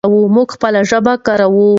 موږ 0.35 0.47
خپله 0.55 0.79
ژبه 0.89 1.13
کاروو. 1.25 1.67